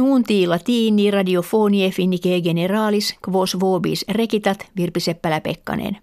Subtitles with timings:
[0.00, 5.96] Nuunti latini radiofonie finnike generalis quos vobis rekitat Virpi Seppälä-Pekkanen.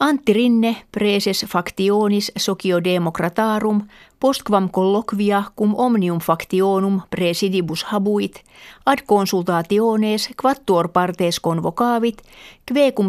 [0.00, 3.82] Antti Rinne, preses factionis sociodemocratarum,
[4.20, 8.44] postquam colloquia cum omnium factionum presidibus habuit,
[8.86, 12.22] ad consultationes quattuor partes convocavit,
[12.66, 13.08] kve cum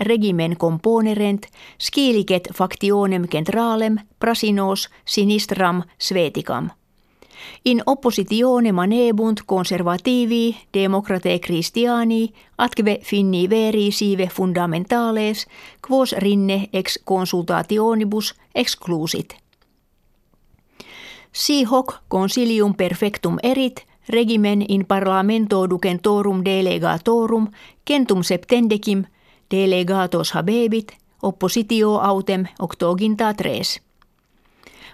[0.00, 1.46] regimen componerent,
[1.78, 6.70] scilicet factionem centralem, prasinos, sinistram, sveticam.
[7.62, 15.46] In oppositione manebunt conservativi, democrate Christiani, atque finni veri sive fundamentales,
[15.88, 19.36] quos rinne ex consultationibus exclusit.
[21.32, 27.50] Si hoc consilium perfectum erit, regimen in parlamento ducentorum delegatorum,
[27.84, 29.04] centum septendecim,
[29.50, 33.89] delegatos habebit, oppositio autem octoginta tres.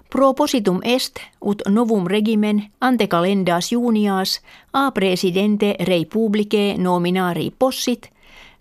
[0.08, 4.42] Propositum est ut novum regimen ante calendas junias
[4.72, 8.10] a presidente rei publice nominari possit,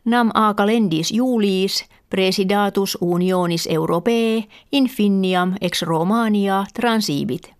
[0.03, 7.53] nam a calendis juliis presidatus unionis europee infiniam ex Romania transibit.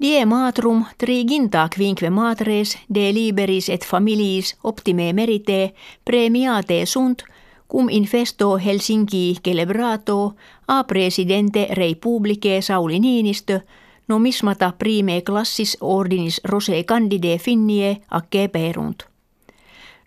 [0.00, 5.74] Die matrum triginta quinque matres de liberis et familiis optime merite
[6.04, 7.22] premiate sunt–
[7.68, 10.34] cum infesto Helsinki celebrato
[10.66, 13.60] a presidente rei publice Sauli Niinistö
[14.08, 19.04] nomismata prime classis ordinis rose candide finnie acce perunt.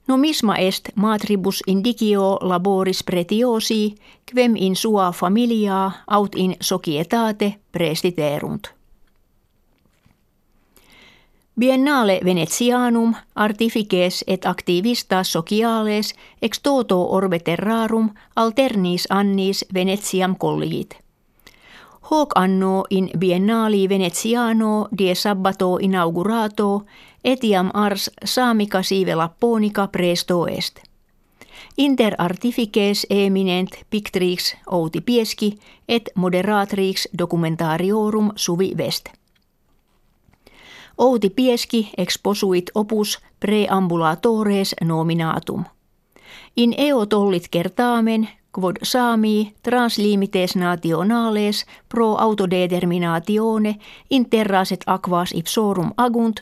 [0.08, 3.95] Nomisma est matribus indicio laboris pretiosi,
[4.26, 8.81] quem in sua familia aut in societate prestiterunt.
[11.62, 20.95] Biennale Venetianum artifices et activistas sociales ex toto orbe terrarum alternis annis Venetiam colligit.
[22.12, 26.86] Hoc anno in biennali Venetiano die sabbato inaugurato
[27.23, 30.80] etiam ars saamica sive lapponica presto est.
[31.78, 39.20] Inter artifices eminent pictrix outi pieski et moderatrix documentariorum suvi vest.
[40.98, 45.64] Outi Pieski exposuit opus preambulatores nominatum.
[46.58, 48.30] In eo tollit kertaamen
[48.60, 53.76] quod saami translimites nationales pro autodeterminatione
[54.10, 56.40] interraset aquas ipsorum agunt,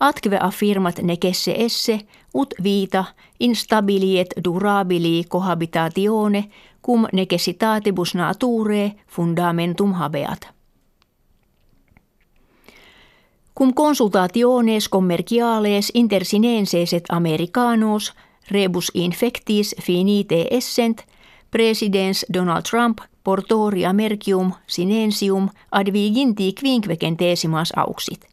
[0.00, 2.00] atque affirmat necesse esse
[2.34, 3.04] ut vita
[3.40, 6.44] instabiliet durabili cohabitatione
[6.86, 10.55] cum necessitatibus nature fundamentum habeat.
[13.58, 18.14] Cum consultationes commerciales intersinenses et americanos
[18.50, 21.00] rebus infectis finite essent,
[21.50, 28.26] presidens Donald Trump portoria mercium sinensium adviginti quinquecentesimas auxit.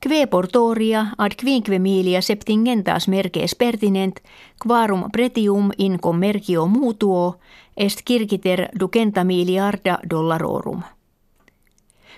[0.00, 4.20] Kve portoria ad quinque milia septingentas merces pertinent,
[4.62, 7.38] quarum pretium in commercio mutuo
[7.76, 10.82] est circiter ducenta miliarda dollarorum.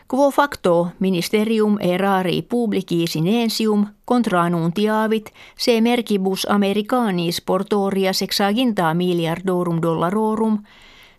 [0.06, 10.58] Quo facto ministerium erari publici sinensium contranuntiavit se merkibus americanis portoria sexaginta miliardorum dollarorum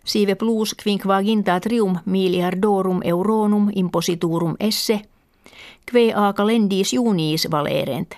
[0.04, 5.02] sive plus quinquaginta trium miliardorum euronum impositurum esse,
[5.86, 8.14] kve a calendis junis valerent.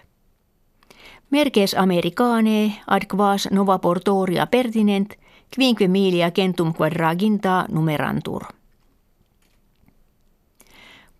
[1.30, 5.16] Merkes americane ad quas nova portoria pertinent,
[5.54, 8.57] quinque milia centum quadraginta numerantur.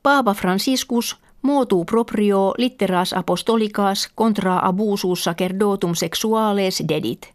[0.09, 7.27] Paapa Franciscus motu proprio litteras apostolicas contra abusus sacerdotum sexuales dedit.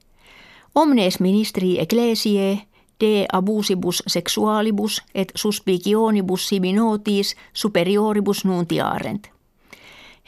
[0.76, 2.68] Omnes ministri ecclesiae
[3.00, 9.28] de abusibus sexualibus et suspicionibus sibi notis superioribus nuntiarent.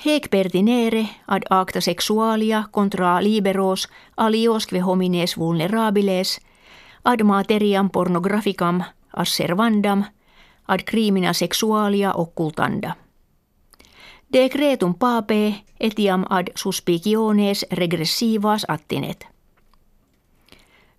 [0.06, 6.39] Hec pertinere ad acta sexualia contra liberos aliosque homines vulnerabiles,
[7.03, 8.83] ad materiam pornographicam
[9.13, 10.03] asservandam–
[10.67, 12.95] ad crimina sexualia occultanda.
[14.33, 19.27] Decretum pape etiam ad suspiciones regressivas attinet.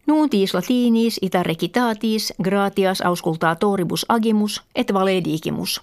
[0.06, 5.80] Nuntis latinis ita recitatis gratias auscultatoribus agimus et valedigimus.